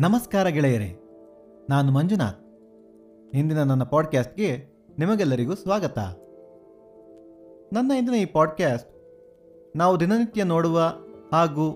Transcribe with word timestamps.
ನಮಸ್ಕಾರ 0.00 0.46
ಗೆಳೆಯರೇ, 0.46 0.88
ನಾನು 1.70 1.92
ಮಂಜುನಾಥ್. 1.92 2.40
ಇಂದಿನ 3.34 3.62
ನನ್ನ 3.62 3.82
ಪಾಡ್ಕ್ಯಾಸ್ಟ್ಗೆ 3.82 4.48
ನಿಮಗೆಲ್ಲರಿಗೂ 4.98 5.54
ಸ್ವಾಗತ. 5.54 5.98
ನನ್ನ 7.72 7.90
ಇಂದಿನ 7.90 8.14
ಈ 8.14 8.24
ಪಾಡ್ಕ್ಯಾಸ್ಟ್ 8.24 8.90
ನಾವು 9.76 10.00
ದಿನನಿತ್ಯ 10.00 10.44
ನೋಡುವ 10.44 10.78
ಹಾಗೂ 11.32 11.66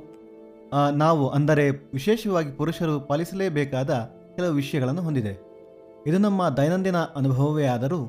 ನಾವು 0.96 1.24
ಅಂದರೆ 1.28 1.64
ವಿಶೇಷವಾಗಿ 1.70 2.52
ಪುರುಷರು 2.52 3.00
ಪಾಲಿಸಲೇಬೇಕಾದ 3.00 3.90
ಕೆಲವು 4.36 4.54
ವಿಷಯಗಳನ್ನು 4.54 5.02
ಹೊಂದಿದೆ. 5.02 5.34
ಇದು 6.06 6.18
ನಮ್ಮ 6.18 6.48
ದೈನಂದಿನ 6.48 6.96
ಅನುಭವವೇ 6.96 7.66
ಆದರೂ 7.66 8.00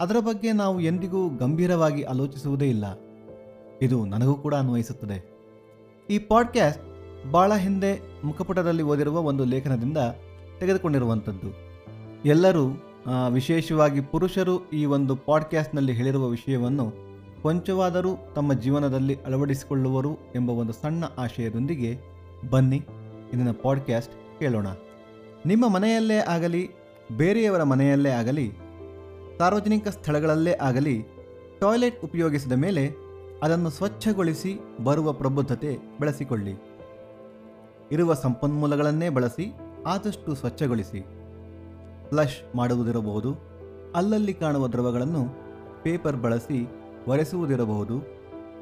ಅದರ 0.00 0.16
ಬಗ್ಗೆ 0.20 0.52
ನಾವು 0.52 0.80
ಎಂದಿಗೂ 0.80 1.22
ಗಂಭೀರವಾಗಿ 1.36 2.02
ಆಲೋಚಿಸುವುದೇ 2.02 2.68
ಇಲ್ಲ. 2.68 2.86
ಇದು 3.82 4.04
ನನಗೂ 4.04 4.34
ಕೂಡ 4.34 4.54
ಅನ್ವಯಿಸುತ್ತದೆ. 4.54 5.18
ಈ 6.10 6.18
ಪಾಡ್ಕ್ಯಾಸ್ಟ್ 6.18 6.84
ಬಹಳ 7.30 7.54
ಹಿಂದೆ 7.54 8.00
ಮುಖಪುಟದಲ್ಲಿ 8.24 8.82
ಓದಿರುವ 8.82 9.18
ಒಂದು 9.20 9.44
ಲೇಖನದಿಂದ 9.44 9.98
ತೆಗೆದುಕೊಂಡಿರುವಂಥದ್ದು. 10.60 11.48
ಎಲ್ಲರೂ 12.24 12.64
ವಿಶೇಷವಾಗಿ 13.30 14.00
ಪುರುಷರು 14.00 14.70
ಈ 14.70 14.84
ಒಂದು 14.84 15.16
ಪಾಡ್ಕ್ಯಾಸ್ಟ್ನಲ್ಲಿ 15.16 15.92
ಹೇಳಿರುವ 15.92 16.28
ವಿಷಯವನ್ನು 16.28 17.08
ಕೊಂಚವಾದರೂ 17.42 18.16
ತಮ್ಮ 18.34 18.52
ಜೀವನದಲ್ಲಿ 18.52 19.14
ಅಳವಡಿಸಿಕೊಳ್ಳುವರು 19.14 20.14
ಎಂಬ 20.34 20.50
ಒಂದು 20.50 20.72
ಸಣ್ಣ 20.72 21.04
ಆಶಯದೊಂದಿಗೆ 21.18 21.98
ಬನ್ನಿ, 22.50 22.76
ಇಂದಿನ 23.32 23.50
ಪಾಡ್ಕ್ಯಾಸ್ಟ್ 23.62 24.38
ಕೇಳೋಣ. 24.38 24.66
ನಿಮ್ಮ 25.46 25.68
ಮನೆಯಲ್ಲೇ 25.68 26.16
ಆಗಲಿ, 26.16 26.70
ಬೇರೆಯವರ 27.16 27.62
ಮನೆಯಲ್ಲೇ 27.62 28.10
ಆಗಲಿ, 28.10 28.52
ಸಾರ್ವಜನಿಕ 29.38 29.88
ಸ್ಥಳಗಳಲ್ಲೇ 29.88 30.52
ಆಗಲಿ 30.52 31.02
ಟಾಯ್ಲೆಟ್ 31.60 32.04
ಉಪಯೋಗಿಸಿದ 32.04 32.52
ಮೇಲೆ 32.52 32.94
ಅದನ್ನು 33.42 33.70
ಸ್ವಚ್ಛಗೊಳಿಸಿ 33.70 34.60
ಬರುವ 34.84 35.12
ಪ್ರಬುದ್ಧತೆ 35.12 35.78
ಬೆಳೆಸಿಕೊಳ್ಳಿ. 36.00 36.67
ಇರುವ 37.92 38.14
ಸಂಪನ್ಮೂಲಗಳನ್ನೇ 38.14 39.08
ಬಳಸಿ 39.08 39.54
ಆದಷ್ಟು 39.86 40.34
ಸ್ವಚ್ಛಗೊಳಿಸಿ. 40.34 41.06
ಫ್ಲಶ್ 42.08 42.56
ಮಾಡುವುದಿರಬಹುದು, 42.56 43.36
ಅಲ್ಲಲ್ಲಿ 43.94 44.34
ಕಾಣುವ 44.34 44.68
ದ್ರವಗಳನ್ನು 44.68 45.36
ಪೇಪರ್ 45.82 46.16
ಬಳಸಿ 46.16 46.68
ಒರೆಸುವುದಿರಬಹುದು, 47.08 48.02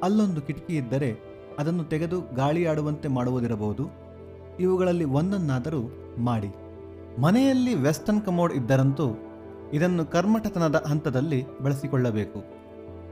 ಅಲ್ಲೊಂದು 0.02 0.40
ಕಿಟಕಿ 0.40 0.76
ಇದ್ದರೆ 0.76 1.16
ಅದನ್ನು 1.58 1.84
ತೆಗೆದು 1.84 2.20
ಗಾಳಿಯಾಡುವಂತೆ 2.20 3.08
ಮಾಡುವುದಿರಬಹುದು, 3.08 3.88
ಇವುಗಳಲ್ಲಿ 4.60 5.04
ಒಂದನ್ನಾದರೂ 5.04 5.90
ಮಾಡಿ. 6.18 6.48
ಮನೆಯಲ್ಲಿ 7.20 7.74
ವೆಸ್ಟರ್ನ್ 7.74 8.22
ಕಮೋಡ್ 8.22 8.52
ಇದ್ದರಂತೂ 8.52 9.04
ಇದನ್ನು 9.72 10.06
ಕರ್ಮಠತನದ 10.06 10.84
ಹಂತದಲ್ಲಿ 10.86 11.44
ಬಳಸಿಕೊಳ್ಳಬೇಕು. 11.58 12.44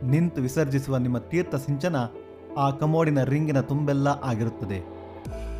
ನಿಂತು 0.06 0.42
ವಿಸರ್ಜಿಸುವ 0.42 0.96
ನಿಮ್ಮ 0.96 1.18
ತೀರ್ಥ 1.18 1.54
ಸಿಂಚನ 1.54 1.96
ಆ 2.56 2.70
ಕಮೋಡಿನ 2.70 3.24
ರಿಂಗಿನ 3.24 3.60
ತುಂಬೆಲ್ಲ 3.60 4.08
ಆಗಿರುತ್ತದೆ. 4.08 4.93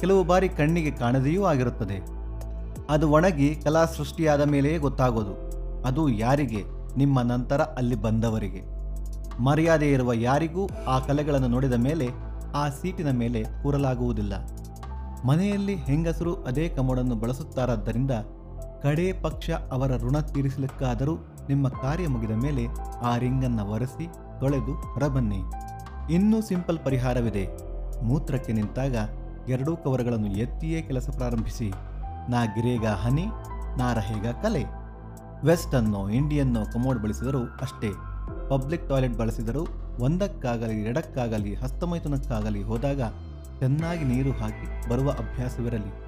ಕೆಲವು 0.04 0.24
ಬಾರಿ 0.24 0.48
ಕಣ್ಣಿಗೆ 0.48 0.90
ಕಾಣದೆಯೂ 0.90 1.44
ಆಗಿರುತ್ತದೆ. 1.44 2.06
ಅದು 2.90 3.10
ಒಣಗಿ 3.10 3.54
ಕಲಾ 3.54 3.84
ಸೃಷ್ಟಿಯಾದ 3.84 4.40
ಮೇಲೆಯೇ 4.40 4.78
ಗೊತ್ತಾಗೋದು. 4.78 5.34
ಅದು 5.82 6.08
ಯಾರಿಗೆ? 6.08 6.64
ನಿಮ್ಮ 6.96 7.20
ನಂತರ 7.20 7.60
ಅಲ್ಲಿ 7.60 7.94
ಬಂದವರಿಗೆ. 7.94 8.62
ಮರ್ಯಾದೆ 9.42 9.92
ಇರುವ 9.92 10.12
ಯಾರಿಗೂ 10.12 10.68
ಆ 10.88 10.98
ಕಲೆಗಳನ್ನು 10.98 11.48
ನೋಡಿದ 11.48 11.72
ಮೇಲೆ, 11.72 12.08
ಆ 12.54 12.68
ಸೀಟಿನ 12.68 13.10
ಮೇಲೆ 13.10 13.44
ಕೂರಲಾಗುವುದಿಲ್ಲ. 13.62 14.32
ಮನೆಯಲ್ಲಿ 15.26 15.74
ಹೆಂಗಸರು 15.74 16.34
ಅದೇ 16.34 16.68
ಕಮೋಡನ್ನು 16.68 17.14
ಬಳಸುತ್ತಾರಾದ್ದರಿಂದ, 17.14 18.10
ಕಡೇ 18.82 19.12
ಪಕ್ಷ 19.12 19.50
ಅವರ 19.50 19.96
ಋಣ 19.96 20.18
ತೀರಿಸಲಿಕ್ಕಾದರೂ 20.18 21.14
ನಿಮ್ಮ 21.48 21.68
ಕಾರ್ಯ 21.68 22.08
ಮುಗಿದ 22.08 22.30
ಮೇಲೆ 22.30 22.66
ಆ 23.02 23.16
ರಿಂಗನ್ನು 23.16 23.70
ಒರೆಸಿ 23.70 24.06
ತೊಳೆದು 24.40 24.72
ಹೊರಬನ್ನಿ. 24.72 25.42
ಇನ್ನೂ 26.14 26.40
ಸಿಂಪಲ್ 26.40 26.78
ಪರಿಹಾರವಿದೆ. 26.78 27.48
ಮೂತ್ರಕ್ಕೆ 28.02 28.52
ನಿಂತಾಗ 28.52 28.96
ಎರಡೂ 29.48 29.76
ಕವರ್ಗಳನ್ನು 29.76 30.26
ಎತ್ತಿಯೇ 30.26 30.82
ಕೆಲಸ 30.82 31.10
ಪ್ರಾರಂಭಿಸಿ, 31.10 31.70
ನಾ 32.28 32.44
ಗಿರೇಗ 32.44 32.86
ಹನಿ, 32.86 33.26
ನಾ 33.78 33.92
ರಹೇಗ 33.92 34.26
ಕಲೆ. 34.26 34.64
ವೆಸ್ಟನ್ನೋ 35.44 36.08
ಇಂಡಿಯನ್ನೋ 36.08 36.64
ಕಮೋಡ್ 36.72 36.98
ಬಳಸಿದರೂ 36.98 37.38
ಅಷ್ಟೇ. 37.38 37.90
ಪಬ್ಲಿಕ್ 38.48 38.88
ಟಾಯ್ಲೆಟ್ 38.88 39.14
ಬಳಸಿದರೂ 39.14 39.66
ಒಂದಕ್ಕಾಗಲಿ, 40.00 40.82
ಎರಡಕ್ಕಾಗಲಿ, 40.82 41.54
ಹಸ್ತಮೈಥುನಕ್ಕಾಗಲಿ 41.54 42.62
ಹೋದಾಗ 42.62 43.00
ಚೆನ್ನಾಗಿ 43.58 44.04
ನೀರು 44.04 44.30
ಹಾಕಿ 44.30 44.88
ಬರುವ 44.88 45.10
ಅಭ್ಯಾಸವಿರಲಿ. 45.10 46.04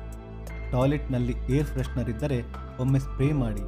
ಟಾಯ್ಲೆಟ್ನಲ್ಲಿ 0.72 1.34
ಏರ್ 1.56 1.66
ಫ್ರೆಶ್ನರ್ 1.66 2.10
ಇದ್ದರೆ 2.10 2.42
ಒಮ್ಮೆ 2.80 2.98
ಸ್ಪ್ರೇ 2.98 3.32
ಮಾಡಿ. 3.32 3.60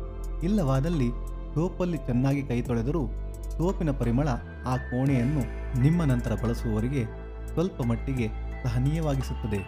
ಇಲ್ಲವಾದಲ್ಲಿ 0.45 1.09
ಸೋಪಲ್ಲಿ 1.55 1.97
ಚೆನ್ನಾಗಿ 1.97 2.43
ಕೈ 2.43 2.63
ತೊಳೆದರೂ 2.63 3.07
ಸೋಪಿನ 3.51 3.91
ಪರಿಮಳ 3.91 4.29
ಆ 4.67 4.77
ಕೋಣೆಯನ್ನು 4.77 5.41
ನಿಮ್ಮ 5.81 6.05
ನಂತರ 6.05 6.33
ಬಳಸುವವರಿಗೆ 6.43 7.05
ಸ್ವಲ್ಪ 7.53 7.83
ಮಟ್ಟಿಗೆ 7.83 8.48
ಸಹನೀಯವಾಗಿಸುತ್ತದೆ. 8.65 9.61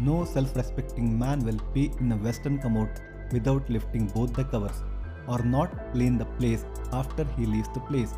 No 0.00 0.24
self 0.24 0.56
respecting 0.56 1.18
man 1.18 1.40
will 1.42 1.64
pee 1.74 1.82
in 2.00 2.12
a 2.12 2.16
western 2.22 2.58
commode 2.58 2.98
without 3.32 3.70
lifting 3.70 4.12
both 4.12 4.38
the 4.38 4.42
covers 4.42 4.82
or 5.28 5.46
not 5.46 5.92
clean 5.92 6.20
the 6.20 6.22
place 6.22 6.64
after 6.92 7.26
he 7.26 7.44
leaves 7.44 7.78
the 7.78 7.80
place 7.86 8.14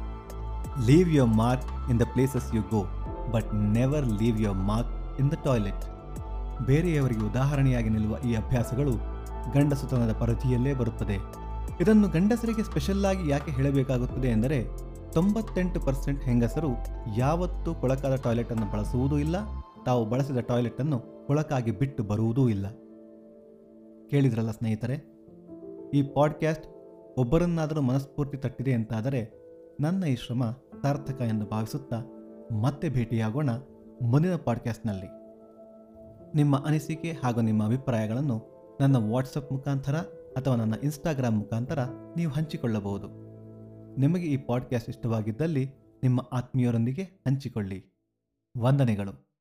leave 0.86 1.10
your 1.14 1.34
mark 1.36 1.90
in 1.90 2.00
the 2.00 2.02
places 2.02 2.54
you 2.54 2.62
go 2.62 2.82
but 3.32 3.54
never 3.54 4.06
leave 4.06 4.40
your 4.40 4.58
mark 4.58 5.20
in 5.20 5.32
the 5.32 5.34
toilet 5.44 5.84
ಬೇರೆಯವರಿಗೆ 6.66 7.20
ಉದಾಹರಣೆಯಾಗಿ 7.20 7.88
ನಿಲ್ಲುವ 7.88 8.18
ಈ 8.26 8.34
ಅಭ್ಯಾಸಗಳು 8.34 8.92
ಗಂಡಸುತನದ 9.52 10.12
ಪರಿಧಿಯಲ್ಲೇ 10.12 10.74
ಬರುತ್ತದೆ. 10.74 11.16
ಇದನ್ನು 11.80 12.08
ಗಂಡಸರಿಗೆ 12.08 12.62
special 12.62 13.04
ಆಗಿ 13.04 13.30
ಯಾಕೆ 13.30 13.50
ಹೇಳಬೇಕಾಗುತ್ತದೆ 13.50 14.28
ಎಂದರೆ, 14.28 14.58
ತೊಂಬತ್ತೆಂಟು 15.12 15.80
ಪರ್ಸೆಂಟ್ 15.80 16.24
ಹೆಂಗಸರು 16.24 16.70
ಯಾವತ್ತೂ 17.16 17.74
ಕೊಳಕಾದ 17.74 18.14
ಟಾಯ್ಲೆಟ್ 18.14 18.52
ಅನ್ನು 18.52 18.72
ಬಳಸುವುದೂ 18.72 19.18
ಇಲ್ಲ 19.18 19.36
ತಾವು 19.86 20.04
ಬಳಸಿದ 20.04 20.36
ಟಾಯ್ಲೆಟ್ 20.36 20.80
ಅನ್ನು 20.80 21.26
ಕೊಳಕಾಗಿ 21.26 21.70
ಬಿಟ್ಟು 21.70 22.02
ಬರುವುದೂ 22.02 22.48
ಇಲ್ಲ. 22.48 22.66
ಕೇಳಿದ್ರಲ್ಲ 24.08 24.50
ಸ್ನೇಹಿತರೆ, 24.50 25.12
ಈ 25.94 26.02
ಪಾಡ್ಕ್ಯಾಸ್ಟ್ 26.02 26.66
ಒಬ್ಬರನ್ನಾದರೂ 27.18 27.80
ಮನಸ್ಫೂರ್ತಿ 27.80 28.36
ತಟ್ಟಿದೆ 28.36 28.72
ಅಂತಾದರೆ 28.72 29.42
ನನ್ನ 29.80 30.04
ಈ 30.04 30.16
ಶ್ರಮ 30.16 30.44
ಸಾರ್ಥಕ 30.82 31.20
ಎಂದು 31.20 31.46
ಭಾವಿಸುತ್ತಾ 31.46 31.96
ಮತ್ತೆ 32.62 32.88
ಭೇಟಿಯಾಗೋಣ 32.88 33.50
ಮುಂದಿನ 34.02 34.36
ಪಾಡ್ಕ್ಯಾಸ್ಟ್ನಲ್ಲಿ. 34.36 35.06
ನಿಮ್ಮ 36.34 36.56
ಅನಿಸಿಕೆ 36.66 37.12
ಹಾಗೂ 37.12 37.40
ನಿಮ್ಮ 37.40 37.64
ಅಭಿಪ್ರಾಯಗಳನ್ನು 37.64 38.42
ನನ್ನ 38.80 39.12
ವಾಟ್ಸಪ್ 39.12 39.52
ಮುಖಾಂತರ 39.52 39.96
ಅಥವಾ 40.36 40.56
ನನ್ನ 40.56 40.74
ಇನ್ಸ್ಟಾಗ್ರಾಮ್ 40.82 41.38
ಮುಖಾಂತರ 41.38 41.78
ನೀವು 42.16 42.32
ಹಂಚಿಕೊಳ್ಳಬಹುದು. 42.32 43.08
ನಿಮಗೆ 44.00 44.26
ಈ 44.26 44.36
ಪಾಡ್ಕ್ಯಾಸ್ಟ್ 44.36 44.88
ಇಷ್ಟವಾಗಿದ್ದಲ್ಲಿ 44.88 45.70
ನಿಮ್ಮ 46.02 46.28
ಆತ್ಮೀಯರೊಂದಿಗೆ 46.32 47.02
ಹಂಚಿಕೊಳ್ಳಿ. 47.02 47.92
ವಂದನೆಗಳು. 48.58 49.31